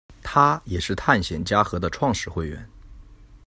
[0.23, 2.67] 他也是探险家和的创始会员。